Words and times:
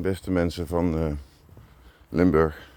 beste 0.00 0.30
mensen 0.30 0.66
van 0.66 0.98
uh, 0.98 1.12
Limburg. 2.08 2.70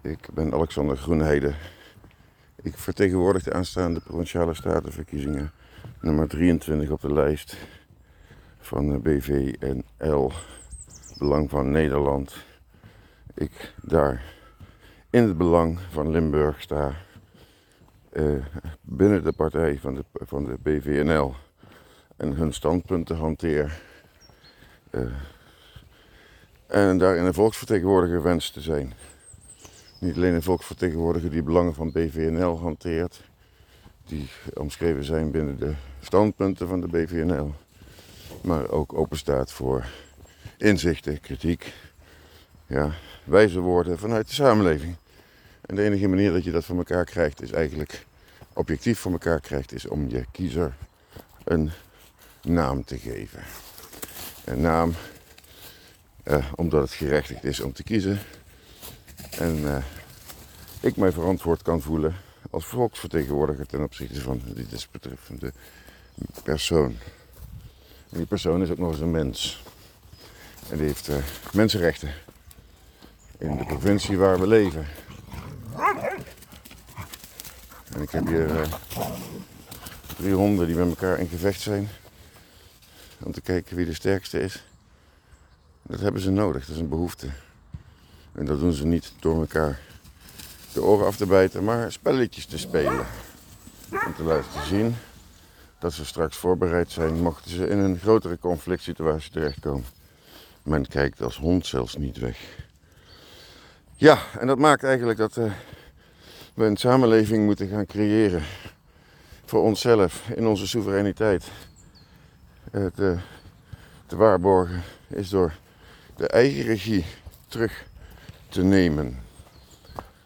Ik 0.00 0.28
ben 0.34 0.52
Alexander 0.52 0.96
Groenheide. 0.96 1.54
Ik 2.62 2.78
vertegenwoordig 2.78 3.42
de 3.42 3.52
aanstaande 3.52 4.00
provinciale 4.00 4.54
statenverkiezingen 4.54 5.52
nummer 6.00 6.28
23 6.28 6.90
op 6.90 7.00
de 7.00 7.12
lijst 7.12 7.56
van 8.58 9.02
BVNL, 9.02 10.32
Belang 11.18 11.50
van 11.50 11.70
Nederland. 11.70 12.36
Ik 13.34 13.74
daar 13.82 14.22
in 15.10 15.22
het 15.22 15.36
belang 15.36 15.78
van 15.90 16.10
Limburg 16.10 16.62
sta, 16.62 16.92
uh, 18.12 18.44
binnen 18.80 19.24
de 19.24 19.32
partij 19.32 19.78
van 19.78 19.94
de, 19.94 20.04
van 20.12 20.44
de 20.44 20.56
BVNL 20.62 21.34
en 22.16 22.32
hun 22.32 22.52
standpunten 22.52 23.16
hanteer. 23.16 23.80
Uh, 24.90 25.12
en 26.72 26.98
daarin 26.98 27.24
een 27.24 27.34
volksvertegenwoordiger 27.34 28.22
wenst 28.22 28.52
te 28.52 28.60
zijn. 28.60 28.92
Niet 29.98 30.16
alleen 30.16 30.34
een 30.34 30.42
volksvertegenwoordiger 30.42 31.30
die 31.30 31.42
belangen 31.42 31.74
van 31.74 31.92
BVNL 31.92 32.58
hanteert, 32.58 33.22
die 34.06 34.30
omschreven 34.54 35.04
zijn 35.04 35.30
binnen 35.30 35.58
de 35.58 35.74
standpunten 36.00 36.68
van 36.68 36.80
de 36.80 36.86
BVNL, 36.86 37.54
maar 38.40 38.68
ook 38.68 38.92
openstaat 38.94 39.52
voor 39.52 39.86
inzichten, 40.56 41.20
kritiek, 41.20 41.72
ja, 42.66 42.90
wijze 43.24 43.60
woorden 43.60 43.98
vanuit 43.98 44.28
de 44.28 44.34
samenleving. 44.34 44.96
En 45.60 45.74
de 45.74 45.82
enige 45.82 46.08
manier 46.08 46.32
dat 46.32 46.44
je 46.44 46.50
dat 46.50 46.64
voor 46.64 46.76
elkaar 46.76 47.04
krijgt, 47.04 47.42
is 47.42 47.52
eigenlijk 47.52 48.06
objectief 48.52 48.98
voor 48.98 49.12
elkaar 49.12 49.40
krijgt, 49.40 49.72
is 49.72 49.88
om 49.88 50.08
je 50.08 50.24
kiezer 50.30 50.74
een 51.44 51.70
naam 52.42 52.84
te 52.84 52.98
geven. 52.98 53.42
Een 54.44 54.60
naam 54.60 54.94
uh, 56.24 56.52
omdat 56.54 56.82
het 56.82 56.92
gerechtigd 56.92 57.44
is 57.44 57.60
om 57.60 57.72
te 57.72 57.82
kiezen. 57.82 58.18
En 59.30 59.56
uh, 59.58 59.76
ik 60.80 60.96
mij 60.96 61.12
verantwoord 61.12 61.62
kan 61.62 61.80
voelen 61.80 62.14
als 62.50 62.64
volksvertegenwoordiger 62.64 63.66
ten 63.66 63.82
opzichte 63.82 64.20
van 64.20 64.42
die 64.54 64.66
desbetreffende 64.66 65.52
persoon. 66.42 66.96
En 68.10 68.18
die 68.18 68.26
persoon 68.26 68.62
is 68.62 68.70
ook 68.70 68.78
nog 68.78 68.90
eens 68.90 69.00
een 69.00 69.10
mens. 69.10 69.62
En 70.70 70.76
die 70.76 70.86
heeft 70.86 71.08
uh, 71.08 71.16
mensenrechten 71.52 72.10
in 73.38 73.56
de 73.56 73.64
provincie 73.64 74.18
waar 74.18 74.40
we 74.40 74.46
leven. 74.46 74.86
En 77.94 78.02
ik 78.02 78.10
heb 78.10 78.26
hier 78.26 78.68
drie 80.16 80.34
honden 80.34 80.66
die 80.66 80.76
met 80.76 80.88
elkaar 80.88 81.18
in 81.18 81.28
gevecht 81.28 81.60
zijn. 81.60 81.88
Om 83.22 83.32
te 83.32 83.40
kijken 83.40 83.76
wie 83.76 83.86
de 83.86 83.94
sterkste 83.94 84.40
is. 84.40 84.64
Dat 85.82 86.00
hebben 86.00 86.20
ze 86.20 86.30
nodig, 86.30 86.66
dat 86.66 86.74
is 86.74 86.80
een 86.80 86.88
behoefte. 86.88 87.28
En 88.32 88.44
dat 88.44 88.60
doen 88.60 88.72
ze 88.72 88.86
niet 88.86 89.12
door 89.18 89.40
elkaar 89.40 89.80
de 90.72 90.82
oren 90.82 91.06
af 91.06 91.16
te 91.16 91.26
bijten, 91.26 91.64
maar 91.64 91.92
spelletjes 91.92 92.46
te 92.46 92.58
spelen. 92.58 93.06
Om 94.06 94.14
te 94.16 94.22
laten 94.22 94.66
zien 94.66 94.94
dat 95.78 95.92
ze 95.92 96.04
straks 96.04 96.36
voorbereid 96.36 96.90
zijn 96.90 97.22
mochten 97.22 97.50
ze 97.50 97.68
in 97.68 97.78
een 97.78 97.98
grotere 97.98 98.38
conflict 98.38 98.82
situatie 98.82 99.30
terechtkomen. 99.30 99.84
Men 100.62 100.86
kijkt 100.86 101.22
als 101.22 101.36
hond 101.36 101.66
zelfs 101.66 101.96
niet 101.96 102.18
weg. 102.18 102.38
Ja, 103.96 104.18
en 104.38 104.46
dat 104.46 104.58
maakt 104.58 104.84
eigenlijk 104.84 105.18
dat 105.18 105.36
uh, 105.36 105.52
we 106.54 106.64
een 106.64 106.76
samenleving 106.76 107.44
moeten 107.44 107.68
gaan 107.68 107.86
creëren 107.86 108.42
voor 109.44 109.62
onszelf, 109.62 110.28
in 110.34 110.46
onze 110.46 110.66
soevereiniteit. 110.66 111.44
Het 112.70 112.98
uh, 112.98 113.18
te 114.06 114.16
waarborgen 114.16 114.82
is 115.08 115.28
door 115.28 115.52
de 116.22 116.28
eigen 116.28 116.62
regie 116.62 117.04
terug 117.48 117.86
te 118.48 118.62
nemen. 118.62 119.22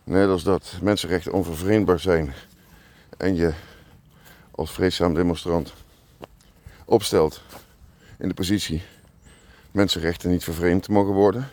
Net 0.04 0.28
als 0.28 0.42
dat 0.42 0.78
mensenrechten 0.82 1.32
onvervreemdbaar 1.32 2.00
zijn 2.00 2.34
en 3.16 3.34
je 3.34 3.52
als 4.50 4.72
vreedzaam 4.72 5.14
demonstrant 5.14 5.72
opstelt 6.84 7.42
in 8.18 8.28
de 8.28 8.34
positie 8.34 8.82
mensenrechten 9.70 10.30
niet 10.30 10.44
vervreemd 10.44 10.88
mogen 10.88 11.14
worden. 11.14 11.48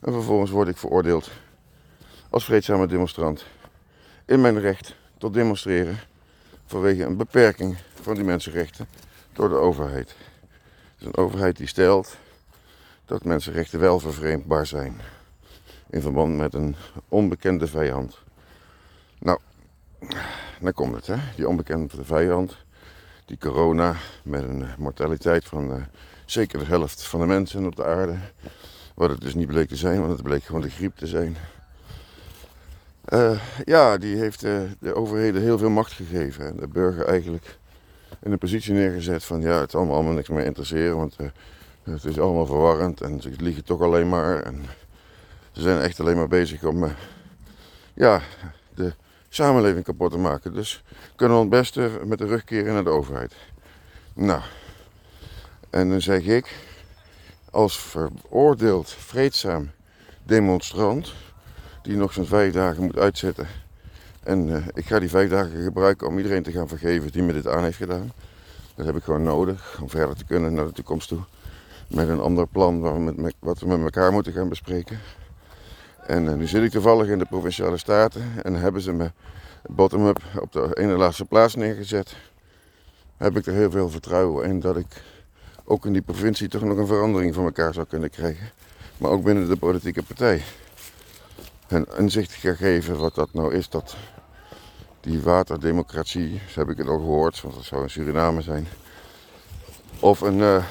En 0.00 0.12
vervolgens 0.12 0.50
word 0.50 0.68
ik 0.68 0.76
veroordeeld 0.76 1.30
als 2.28 2.44
vreedzame 2.44 2.86
demonstrant 2.86 3.44
in 4.24 4.40
mijn 4.40 4.60
recht 4.60 4.94
tot 5.18 5.34
demonstreren 5.34 5.98
vanwege 6.66 7.02
een 7.02 7.16
beperking 7.16 7.76
van 8.00 8.14
die 8.14 8.24
mensenrechten 8.24 8.88
door 9.32 9.48
de 9.48 9.58
overheid. 9.58 10.14
Is 10.98 11.06
een 11.06 11.16
overheid 11.16 11.56
die 11.56 11.66
stelt 11.66 12.16
dat 13.10 13.24
mensenrechten 13.24 13.80
wel 13.80 13.98
vervreemdbaar 13.98 14.66
zijn. 14.66 15.00
In 15.88 16.00
verband 16.00 16.36
met 16.36 16.54
een 16.54 16.76
onbekende 17.08 17.66
vijand. 17.66 18.18
Nou, 19.18 19.38
dan 20.60 20.72
komt 20.72 20.94
het, 20.94 21.06
hè? 21.06 21.16
Die 21.36 21.48
onbekende 21.48 22.04
vijand, 22.04 22.56
die 23.24 23.38
corona, 23.38 23.96
met 24.22 24.42
een 24.42 24.66
mortaliteit 24.78 25.44
van 25.44 25.70
uh, 25.70 25.82
zeker 26.24 26.58
de 26.58 26.64
helft 26.64 27.02
van 27.02 27.20
de 27.20 27.26
mensen 27.26 27.66
op 27.66 27.76
de 27.76 27.84
aarde. 27.84 28.18
Wat 28.94 29.10
het 29.10 29.20
dus 29.20 29.34
niet 29.34 29.46
bleek 29.46 29.68
te 29.68 29.76
zijn, 29.76 30.00
want 30.00 30.12
het 30.12 30.22
bleek 30.22 30.42
gewoon 30.42 30.60
de 30.60 30.70
griep 30.70 30.96
te 30.96 31.06
zijn. 31.06 31.36
Uh, 33.08 33.40
ja, 33.64 33.98
die 33.98 34.16
heeft 34.16 34.44
uh, 34.44 34.60
de 34.80 34.94
overheden 34.94 35.42
heel 35.42 35.58
veel 35.58 35.70
macht 35.70 35.92
gegeven. 35.92 36.46
En 36.46 36.56
de 36.56 36.68
burger 36.68 37.04
eigenlijk 37.06 37.58
in 38.22 38.32
een 38.32 38.38
positie 38.38 38.72
neergezet 38.72 39.24
van 39.24 39.40
ja, 39.40 39.60
het 39.60 39.72
me 39.72 39.78
allemaal 39.78 40.12
niks 40.12 40.28
meer 40.28 40.44
interesseren. 40.44 40.96
Want 40.96 41.16
het 41.90 42.04
is 42.04 42.18
allemaal 42.18 42.46
verwarrend 42.46 43.00
en 43.00 43.20
ze 43.20 43.30
liegen 43.36 43.64
toch 43.64 43.80
alleen 43.80 44.08
maar. 44.08 44.42
En 44.42 44.64
ze 45.52 45.60
zijn 45.60 45.80
echt 45.80 46.00
alleen 46.00 46.16
maar 46.16 46.28
bezig 46.28 46.64
om 46.64 46.84
uh, 46.84 46.90
ja, 47.94 48.20
de 48.74 48.92
samenleving 49.28 49.84
kapot 49.84 50.10
te 50.10 50.18
maken. 50.18 50.54
Dus 50.54 50.82
kunnen 51.16 51.36
we 51.36 51.42
het 51.42 51.50
beste 51.50 51.90
met 52.04 52.18
de 52.18 52.26
rug 52.26 52.44
keren 52.44 52.74
naar 52.74 52.84
de 52.84 52.90
overheid. 52.90 53.34
Nou, 54.14 54.40
en 55.70 55.90
dan 55.90 56.00
zeg 56.00 56.22
ik, 56.22 56.54
als 57.50 57.78
veroordeeld 57.78 58.90
vreedzaam 58.90 59.70
demonstrant, 60.22 61.12
die 61.82 61.96
nog 61.96 62.12
zo'n 62.12 62.26
vijf 62.26 62.52
dagen 62.52 62.82
moet 62.82 62.98
uitzetten. 62.98 63.46
En 64.22 64.48
uh, 64.48 64.66
ik 64.74 64.86
ga 64.86 64.98
die 64.98 65.08
vijf 65.08 65.30
dagen 65.30 65.62
gebruiken 65.62 66.06
om 66.06 66.16
iedereen 66.16 66.42
te 66.42 66.52
gaan 66.52 66.68
vergeven 66.68 67.12
die 67.12 67.22
me 67.22 67.32
dit 67.32 67.46
aan 67.46 67.62
heeft 67.62 67.76
gedaan. 67.76 68.12
Dat 68.74 68.86
heb 68.86 68.96
ik 68.96 69.02
gewoon 69.02 69.22
nodig 69.22 69.78
om 69.80 69.90
verder 69.90 70.16
te 70.16 70.24
kunnen 70.24 70.54
naar 70.54 70.66
de 70.66 70.72
toekomst 70.72 71.08
toe 71.08 71.20
met 71.90 72.08
een 72.08 72.20
ander 72.20 72.46
plan 72.46 72.80
waar 72.80 73.04
we 73.04 73.12
met, 73.16 73.34
wat 73.38 73.60
we 73.60 73.66
met 73.66 73.80
elkaar 73.80 74.12
moeten 74.12 74.32
gaan 74.32 74.48
bespreken. 74.48 74.98
En 76.06 76.24
uh, 76.24 76.34
nu 76.34 76.46
zit 76.46 76.62
ik 76.62 76.70
toevallig 76.70 77.08
in 77.08 77.18
de 77.18 77.24
Provinciale 77.24 77.76
Staten 77.76 78.22
en 78.42 78.54
hebben 78.54 78.82
ze 78.82 78.92
me 78.92 79.12
bottom-up 79.66 80.22
op 80.40 80.52
de 80.52 80.70
ene 80.74 80.96
laatste 80.96 81.24
plaats 81.24 81.54
neergezet. 81.54 82.16
Heb 83.16 83.36
ik 83.36 83.46
er 83.46 83.52
heel 83.52 83.70
veel 83.70 83.88
vertrouwen 83.88 84.48
in 84.48 84.60
dat 84.60 84.76
ik 84.76 85.02
ook 85.64 85.86
in 85.86 85.92
die 85.92 86.02
provincie 86.02 86.48
toch 86.48 86.62
nog 86.62 86.76
een 86.76 86.86
verandering 86.86 87.34
voor 87.34 87.44
elkaar 87.44 87.74
zou 87.74 87.86
kunnen 87.86 88.10
krijgen. 88.10 88.50
Maar 88.98 89.10
ook 89.10 89.24
binnen 89.24 89.48
de 89.48 89.56
politieke 89.56 90.02
partij. 90.02 90.42
En 91.66 91.86
inzicht 91.96 92.32
ga 92.32 92.54
geven 92.54 92.98
wat 92.98 93.14
dat 93.14 93.32
nou 93.32 93.54
is, 93.54 93.68
dat 93.68 93.96
die 95.00 95.20
waterdemocratie, 95.20 96.40
zo 96.48 96.60
heb 96.60 96.68
ik 96.68 96.76
het 96.76 96.88
al 96.88 96.98
gehoord, 96.98 97.40
want 97.40 97.54
dat 97.54 97.64
zou 97.64 97.82
in 97.82 97.90
Suriname 97.90 98.42
zijn. 98.42 98.66
Of 100.00 100.20
een, 100.20 100.38
uh, 100.38 100.64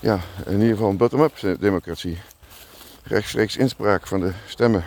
ja, 0.00 0.20
in 0.46 0.52
ieder 0.52 0.68
geval 0.68 0.90
een 0.90 0.96
bottom-up 0.96 1.56
democratie. 1.60 2.18
Rechtstreeks 3.02 3.56
inspraak 3.56 4.06
van 4.06 4.20
de 4.20 4.32
stemmen. 4.46 4.84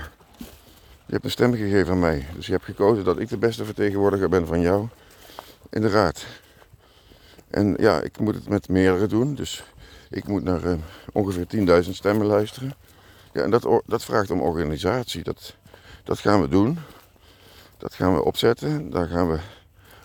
Je 1.06 1.14
hebt 1.20 1.24
een 1.26 1.32
stem 1.32 1.54
gegeven 1.54 1.94
aan 1.94 2.00
mij. 2.00 2.28
Dus 2.36 2.46
je 2.46 2.52
hebt 2.52 2.66
gekozen 2.66 3.04
dat 3.04 3.20
ik 3.20 3.30
de 3.30 3.38
beste 3.38 3.66
vertegenwoordiger 3.66 4.30
ben 4.30 4.48
van 4.48 4.62
jou 4.62 4.88
in 5.70 5.82
de 5.82 5.90
raad. 5.90 6.26
En 7.50 7.76
ja, 7.80 8.02
ik 8.02 8.20
moet 8.20 8.36
het 8.36 8.50
met 8.50 8.70
meerdere 8.70 9.08
doen. 9.08 9.36
Dus 9.36 9.64
ik 10.10 10.28
moet 10.28 10.44
naar 10.44 10.64
uh, 10.64 10.74
ongeveer 11.12 11.84
10.000 11.84 11.90
stemmen 11.90 12.26
luisteren. 12.26 12.74
Ja, 13.34 13.42
en 13.42 13.50
dat, 13.50 13.82
dat 13.86 14.04
vraagt 14.04 14.32
om 14.32 14.42
organisatie. 14.42 15.24
Dat, 15.24 15.56
dat 16.04 16.20
gaan 16.20 16.42
we 16.42 16.48
doen. 16.48 16.80
Dat 17.78 17.94
gaan 17.94 18.14
we 18.14 18.24
opzetten. 18.24 18.90
Daar 18.90 19.08
gaan 19.08 19.30
we 19.30 19.40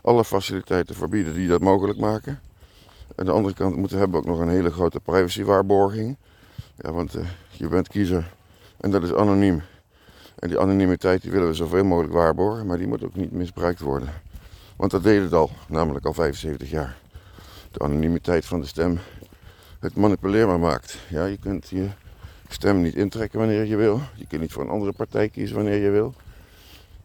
alle 0.02 0.24
faciliteiten 0.24 0.94
verbieden 0.94 1.34
die 1.34 1.48
dat 1.48 1.60
mogelijk 1.60 1.98
maken. 1.98 2.40
Aan 3.14 3.24
de 3.24 3.32
andere 3.32 3.54
kant 3.54 3.76
moeten 3.76 4.10
we 4.10 4.16
ook 4.16 4.26
nog 4.26 4.38
een 4.38 4.48
hele 4.48 4.70
grote 4.70 5.00
privacywaarborging. 5.00 6.16
Ja, 6.76 6.92
want 6.92 7.16
uh, 7.16 7.24
je 7.50 7.68
bent 7.68 7.88
kiezer 7.88 8.36
en 8.80 8.90
dat 8.90 9.02
is 9.02 9.14
anoniem. 9.14 9.62
En 10.38 10.48
die 10.48 10.58
anonimiteit 10.58 11.22
die 11.22 11.30
willen 11.30 11.48
we 11.48 11.54
zoveel 11.54 11.84
mogelijk 11.84 12.12
waarborgen, 12.12 12.66
maar 12.66 12.78
die 12.78 12.86
moet 12.86 13.04
ook 13.04 13.14
niet 13.14 13.32
misbruikt 13.32 13.80
worden. 13.80 14.08
Want 14.76 14.90
dat 14.90 15.02
deed 15.02 15.22
het 15.22 15.32
al, 15.32 15.50
namelijk 15.68 16.06
al 16.06 16.12
75 16.12 16.70
jaar. 16.70 16.96
De 17.70 17.78
anonimiteit 17.78 18.44
van 18.46 18.60
de 18.60 18.66
stem 18.66 18.98
het 19.78 19.96
manipuleerbaar 19.96 20.58
maakt. 20.58 20.98
Ja, 21.08 21.24
je 21.24 21.36
kunt 21.36 21.68
je 21.68 21.88
stem 22.48 22.80
niet 22.82 22.94
intrekken 22.94 23.38
wanneer 23.38 23.64
je 23.64 23.76
wil. 23.76 24.00
Je 24.14 24.26
kunt 24.26 24.40
niet 24.40 24.52
voor 24.52 24.62
een 24.62 24.68
andere 24.68 24.92
partij 24.92 25.28
kiezen 25.28 25.56
wanneer 25.56 25.82
je 25.82 25.90
wil. 25.90 26.14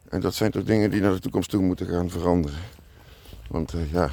En 0.08 0.20
dat 0.20 0.34
zijn 0.34 0.50
toch 0.50 0.64
dingen 0.64 0.90
die 0.90 1.00
naar 1.00 1.12
de 1.12 1.20
toekomst 1.20 1.50
toe 1.50 1.62
moeten 1.62 1.86
gaan 1.86 2.10
veranderen. 2.10 2.58
Want 3.48 3.74
uh, 3.74 3.92
ja, 3.92 4.10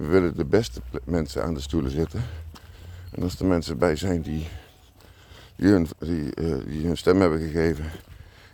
we 0.00 0.06
willen 0.06 0.36
de 0.36 0.44
beste 0.44 0.80
mensen 1.04 1.42
aan 1.42 1.54
de 1.54 1.60
stoelen 1.60 1.90
zitten. 1.90 2.22
En 3.10 3.22
als 3.22 3.38
er 3.38 3.46
mensen 3.46 3.78
bij 3.78 3.96
zijn 3.96 4.22
die, 4.22 4.48
hun, 5.56 5.88
eh, 5.98 6.08
die 6.66 6.86
hun 6.86 6.96
stem 6.96 7.20
hebben 7.20 7.38
gegeven 7.38 7.84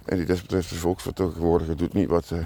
en 0.05 0.17
die 0.17 0.27
desbetreffende 0.27 0.81
volksvertegenwoordiger 0.81 1.77
doet 1.77 1.93
niet 1.93 2.09
wat, 2.09 2.31
eh, 2.31 2.39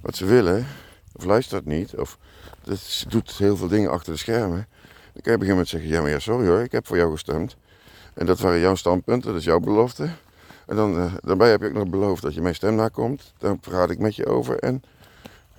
wat 0.00 0.16
ze 0.16 0.24
willen, 0.24 0.66
of 1.12 1.24
luistert 1.24 1.64
niet, 1.64 1.94
of 1.94 2.18
dat 2.64 3.04
doet 3.08 3.32
heel 3.32 3.56
veel 3.56 3.68
dingen 3.68 3.90
achter 3.90 4.12
de 4.12 4.18
schermen, 4.18 4.66
dan 5.12 5.22
kan 5.22 5.32
je 5.32 5.38
beginnen 5.38 5.56
met 5.56 5.68
zeggen, 5.68 5.90
ja 5.90 6.00
maar 6.00 6.10
ja, 6.10 6.18
sorry 6.18 6.46
hoor, 6.46 6.60
ik 6.60 6.72
heb 6.72 6.86
voor 6.86 6.96
jou 6.96 7.12
gestemd. 7.12 7.56
En 8.14 8.26
dat 8.26 8.40
waren 8.40 8.60
jouw 8.60 8.74
standpunten, 8.74 9.30
dat 9.30 9.38
is 9.38 9.44
jouw 9.44 9.60
belofte. 9.60 10.08
En 10.66 10.76
dan, 10.76 10.98
eh, 10.98 11.12
daarbij 11.20 11.50
heb 11.50 11.60
je 11.60 11.66
ook 11.66 11.72
nog 11.72 11.88
beloofd 11.88 12.22
dat 12.22 12.34
je 12.34 12.40
mijn 12.40 12.54
stem 12.54 12.74
nakomt. 12.74 13.32
Dan 13.38 13.60
praat 13.60 13.90
ik 13.90 13.98
met 13.98 14.16
je 14.16 14.26
over 14.26 14.58
en 14.58 14.82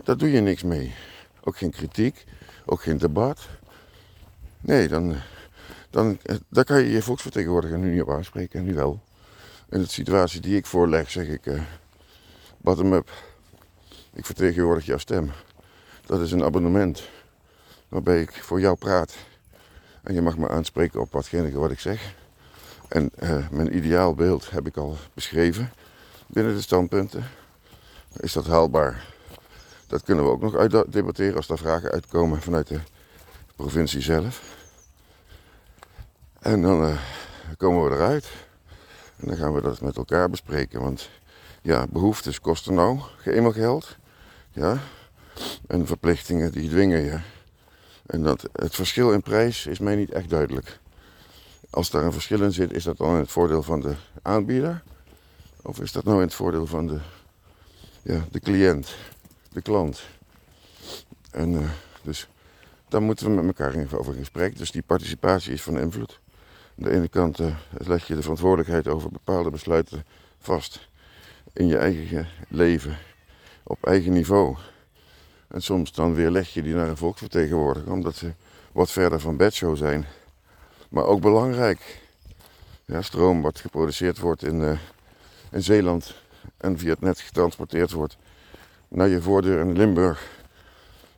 daar 0.04 0.18
doe 0.18 0.31
je 0.31 0.42
niks 0.42 0.64
mee. 0.64 0.94
Ook 1.44 1.58
geen 1.58 1.72
kritiek, 1.72 2.26
ook 2.69 2.81
geen 2.81 2.98
debat. 2.98 3.48
Nee, 4.62 4.88
dan, 4.88 5.16
dan, 5.89 6.19
eh, 6.24 6.36
daar 6.50 6.63
kan 6.63 6.81
je 6.81 6.92
je 6.92 7.01
volksvertegenwoordiger 7.01 7.77
nu 7.77 7.92
niet 7.92 8.01
op 8.01 8.10
aanspreken, 8.10 8.63
nu 8.63 8.74
wel. 8.74 9.01
In 9.69 9.81
de 9.81 9.88
situatie 9.88 10.42
die 10.42 10.57
ik 10.57 10.66
voorleg, 10.66 11.12
zeg 11.12 11.27
ik, 11.27 11.45
uh, 11.45 11.62
bottom-up. 12.57 13.12
Ik 14.13 14.25
vertegenwoordig 14.25 14.86
jouw 14.86 14.98
stem. 14.98 15.31
Dat 16.06 16.21
is 16.21 16.31
een 16.31 16.44
abonnement 16.44 17.04
waarbij 17.88 18.21
ik 18.21 18.31
voor 18.31 18.60
jou 18.60 18.75
praat. 18.75 19.16
En 20.04 20.13
je 20.13 20.21
mag 20.21 20.38
me 20.38 20.50
aanspreken 20.50 21.00
op 21.00 21.12
watgene 21.12 21.51
wat 21.51 21.71
ik 21.71 21.80
zeg. 21.80 22.13
En 22.88 23.12
uh, 23.24 23.50
mijn 23.50 23.75
ideaalbeeld 23.75 24.50
heb 24.50 24.68
ik 24.68 24.77
al 24.77 24.98
beschreven 25.13 25.71
binnen 26.27 26.56
de 26.56 26.62
standpunten. 26.62 27.24
Is 28.16 28.33
dat 28.33 28.48
haalbaar? 28.48 29.06
Dat 29.90 30.04
kunnen 30.04 30.26
we 30.26 30.32
ook 30.32 30.42
nog 30.42 30.56
uitdebatteren 30.56 31.36
als 31.36 31.48
daar 31.48 31.58
vragen 31.58 31.92
uitkomen 31.92 32.42
vanuit 32.42 32.68
de 32.68 32.80
provincie 33.56 34.02
zelf. 34.02 34.58
En 36.40 36.62
dan 36.62 36.84
uh, 36.84 36.98
komen 37.58 37.84
we 37.84 37.96
eruit. 37.96 38.30
En 39.16 39.28
dan 39.28 39.38
gaan 39.38 39.54
we 39.54 39.62
dat 39.62 39.82
met 39.82 39.98
elkaar 39.98 40.30
bespreken. 40.30 40.82
Want 40.82 41.10
ja, 41.62 41.86
behoeftes 41.90 42.42
kosten 42.42 42.74
nou 42.74 43.00
eenmaal 43.24 43.52
geld. 43.52 43.98
Ja. 44.52 44.78
En 45.68 45.88
verplichtingen 45.88 46.52
die 46.52 46.70
dwingen 46.70 47.02
je. 47.02 47.20
En 48.06 48.24
dat, 48.24 48.50
het 48.54 48.76
verschil 48.76 49.14
in 49.14 49.22
prijs 49.22 49.66
is 49.66 49.80
mij 49.80 49.96
niet 49.96 50.12
echt 50.12 50.30
duidelijk. 50.30 50.80
Als 51.70 51.90
daar 51.90 52.04
een 52.06 52.14
verschil 52.14 52.44
in 52.44 52.54
zit, 52.54 52.74
is 52.74 52.84
dat 52.84 52.98
dan 52.98 53.14
in 53.14 53.20
het 53.20 53.32
voordeel 53.32 53.64
van 53.64 53.80
de 53.80 53.96
aanbieder? 54.22 54.84
Of 55.62 55.80
is 55.80 55.92
dat 55.92 56.04
nou 56.04 56.16
in 56.16 56.24
het 56.24 56.34
voordeel 56.34 56.66
van 56.66 56.88
de, 56.88 57.00
ja, 58.02 58.26
de 58.32 58.40
cliënt, 58.40 58.96
klant? 59.62 60.02
En 61.32 61.52
uh, 61.52 61.70
dus 62.02 62.28
daar 62.88 63.02
moeten 63.02 63.26
we 63.26 63.32
met 63.32 63.46
elkaar 63.46 63.74
even 63.74 64.00
over 64.00 64.14
in 64.14 64.20
gesprek. 64.20 64.58
Dus 64.58 64.72
die 64.72 64.82
participatie 64.82 65.54
is 65.54 65.62
van 65.62 65.80
invloed. 65.80 66.20
Aan 66.78 66.84
de 66.84 66.92
ene 66.92 67.08
kant 67.08 67.40
uh, 67.40 67.56
leg 67.78 68.08
je 68.08 68.16
de 68.16 68.22
verantwoordelijkheid 68.22 68.88
over 68.88 69.12
bepaalde 69.12 69.50
besluiten 69.50 70.06
vast 70.40 70.88
in 71.54 71.68
je 71.68 71.78
eigen 71.78 72.28
leven, 72.48 72.98
op 73.64 73.86
eigen 73.86 74.14
niveau. 74.14 74.58
En 75.48 75.62
soms 75.62 75.94
dan 75.94 76.14
weer 76.14 76.30
leg 76.30 76.54
je 76.54 76.62
die 76.62 76.74
naar 76.74 76.88
een 76.88 76.98
volksvertegenwoordiger, 76.98 77.92
omdat 77.92 78.16
ze 78.16 78.34
wat 78.72 78.92
verder 78.92 79.20
van 79.20 79.38
bedshow 79.38 79.78
zijn. 79.78 80.06
Maar 80.90 81.04
ook 81.04 81.22
belangrijk. 81.22 82.02
Ja, 82.86 83.02
stroom 83.02 83.42
wat 83.42 83.60
geproduceerd 83.60 84.20
wordt 84.20 84.44
in, 84.44 84.62
uh, 84.62 84.80
in 85.52 85.64
Zeeland 85.64 86.16
en 86.58 86.78
via 86.78 86.90
het 86.90 87.02
net 87.02 87.20
getransporteerd 87.20 87.92
wordt 87.92 88.18
naar 88.90 89.08
je 89.08 89.22
voordeur 89.22 89.60
in 89.60 89.78
Limburg. 89.78 90.28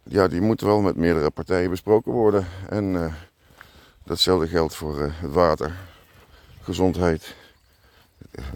Ja, 0.04 0.28
die 0.28 0.42
moet 0.42 0.62
wel 0.62 0.82
met 0.82 0.96
meerdere 0.96 1.30
partijen 1.30 1.70
besproken 1.70 2.12
worden. 2.12 2.46
En 2.70 2.94
uh, 2.94 3.14
datzelfde 4.04 4.48
geldt 4.48 4.76
voor 4.76 5.02
het 5.02 5.32
water, 5.34 5.74
gezondheid, 6.62 7.36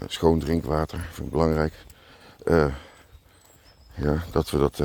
schoon 0.06 0.38
drinkwater, 0.38 0.98
vind 0.98 1.26
ik 1.26 1.32
belangrijk. 1.32 1.72
ja, 3.94 4.24
dat 4.32 4.50
we, 4.50 4.58
dat, 4.58 4.80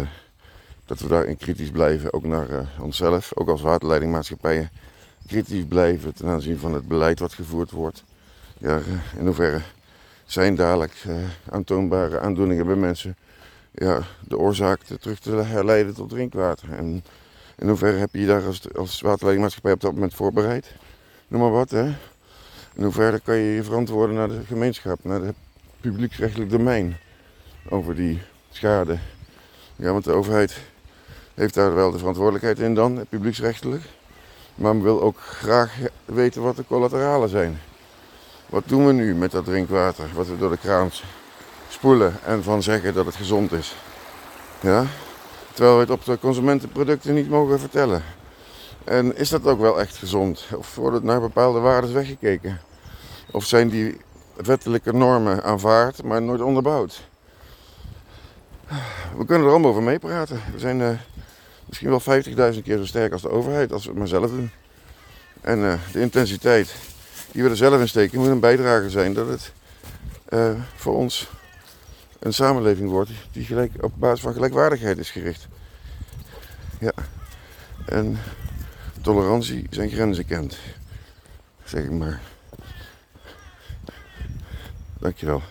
dat 0.86 1.00
we 1.00 1.07
daarin 1.07 1.38
kritisch 1.38 1.72
blijven, 1.72 2.13
ook 2.13 2.24
naar 2.24 2.48
onszelf, 2.80 3.31
ook 3.38 3.50
als 3.50 3.62
waterleidingmaatschappijen 3.62 4.69
kritisch 5.28 5.66
blijven 5.66 6.13
ten 6.13 6.28
aanzien 6.28 6.57
van 6.57 6.74
het 6.74 6.88
beleid 6.88 7.19
wat 7.19 7.33
gevoerd 7.33 7.72
wordt. 7.72 8.04
Ja, 8.57 8.80
in 9.18 9.25
hoeverre 9.25 9.62
zijn 10.25 10.56
dadelijk 10.56 11.04
aantoonbare 11.50 12.19
aandoeningen 12.19 12.66
bij 12.66 12.75
mensen 12.75 13.16
ja, 13.71 14.01
de 14.27 14.38
oorzaak 14.38 14.81
terug 14.83 15.19
te 15.19 15.31
herleiden 15.31 15.94
tot 15.94 16.09
drinkwater. 16.09 16.71
En 16.71 17.03
in 17.57 17.68
hoeverre 17.68 17.97
heb 17.97 18.09
je 18.13 18.19
je 18.19 18.27
daar 18.27 18.45
als, 18.45 18.73
als 18.73 19.01
waterleidingmaatschappij 19.01 19.71
op 19.71 19.81
dat 19.81 19.94
moment 19.94 20.13
voorbereid? 20.13 20.75
Noem 21.27 21.41
maar 21.41 21.51
wat, 21.51 21.69
hè. 21.69 21.83
In 22.73 22.83
hoeverre 22.83 23.19
kan 23.19 23.35
je 23.35 23.53
je 23.53 23.63
verantwoorden 23.63 24.15
naar 24.15 24.27
de 24.27 24.41
gemeenschap, 24.47 25.03
naar 25.03 25.21
het 25.21 25.35
publieksrechtelijk 25.81 26.50
domein 26.50 26.97
over 27.69 27.95
die 27.95 28.21
schade. 28.50 28.97
Ja, 29.75 29.91
want 29.91 30.03
de 30.03 30.12
overheid 30.12 30.57
heeft 31.33 31.53
daar 31.53 31.75
wel 31.75 31.91
de 31.91 31.97
verantwoordelijkheid 31.97 32.59
in 32.59 32.75
dan, 32.75 33.06
publieksrechtelijk. 33.09 33.83
Maar 34.56 34.81
wil 34.81 35.01
ook 35.01 35.19
graag 35.19 35.79
weten 36.06 36.41
wat 36.41 36.56
de 36.56 36.65
collateralen 36.68 37.29
zijn. 37.29 37.59
Wat 38.50 38.63
doen 38.65 38.85
we 38.85 38.94
nu 38.94 39.15
met 39.15 39.31
dat 39.31 39.45
drinkwater 39.45 40.09
wat 40.13 40.27
we 40.27 40.38
door 40.38 40.50
de 40.50 40.57
kraan 40.57 40.91
spoelen 41.71 42.13
en 42.23 42.44
van 42.44 42.63
zeggen 42.63 42.94
dat 42.94 43.06
het 43.06 43.15
gezond 43.15 43.51
is? 43.51 43.75
Ja? 44.59 44.85
Terwijl 45.53 45.75
we 45.75 45.81
het 45.81 45.91
op 45.91 46.06
de 46.06 46.19
consumentenproducten 46.19 47.13
niet 47.13 47.29
mogen 47.29 47.59
vertellen. 47.59 48.03
En 48.83 49.18
is 49.18 49.29
dat 49.29 49.45
ook 49.45 49.59
wel 49.59 49.79
echt 49.79 49.97
gezond? 49.97 50.47
Of 50.56 50.75
wordt 50.75 50.95
het 50.95 51.03
naar 51.03 51.19
bepaalde 51.19 51.59
waarden 51.59 51.94
weggekeken? 51.94 52.62
Of 53.31 53.45
zijn 53.45 53.69
die 53.69 53.97
wettelijke 54.35 54.94
normen 54.94 55.44
aanvaard, 55.44 56.03
maar 56.03 56.21
nooit 56.21 56.41
onderbouwd? 56.41 57.01
We 59.18 59.25
kunnen 59.25 59.45
er 59.45 59.51
allemaal 59.51 59.69
over 59.69 59.83
meepraten. 59.83 60.41
We 60.53 60.59
zijn 60.59 60.79
uh, 60.79 60.89
misschien 61.65 61.89
wel 61.89 62.23
50.000 62.53 62.62
keer 62.63 62.77
zo 62.77 62.85
sterk 62.85 63.12
als 63.12 63.21
de 63.21 63.29
overheid, 63.29 63.71
als 63.71 63.83
we 63.83 63.89
het 63.89 63.97
maar 63.97 64.07
zelf 64.07 64.29
doen. 64.29 64.51
En 65.41 65.59
uh, 65.59 65.73
de 65.91 66.00
intensiteit 66.01 66.75
die 67.31 67.44
we 67.44 67.50
er 67.50 67.57
zelf 67.57 67.79
in 67.79 67.88
steken 67.88 68.19
moet 68.19 68.27
een 68.27 68.39
bijdrage 68.39 68.89
zijn 68.89 69.13
dat 69.13 69.27
het 69.27 69.51
uh, 70.29 70.51
voor 70.75 70.95
ons 70.95 71.29
een 72.21 72.33
samenleving 72.33 72.89
wordt 72.89 73.12
die 73.31 73.45
gelijk, 73.45 73.83
op 73.83 73.94
basis 73.95 74.21
van 74.21 74.33
gelijkwaardigheid 74.33 74.97
is 74.97 75.12
gericht. 75.12 75.47
Ja. 76.79 76.91
En 77.85 78.18
tolerantie 79.01 79.68
zijn 79.69 79.89
grenzen 79.89 80.25
kent. 80.25 80.57
Zeg 81.63 81.83
ik 81.83 81.91
maar. 81.91 82.21
Dankjewel. 84.99 85.42